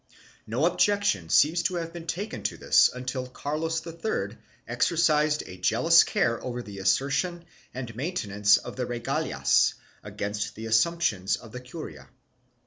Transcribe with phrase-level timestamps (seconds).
[0.09, 4.35] 2 No objection seems to have been taken to this until Carlos III
[4.67, 11.35] exercised a jealous care over the assertion and maintenance of the regalias against the assumptions
[11.37, 12.09] of the curia.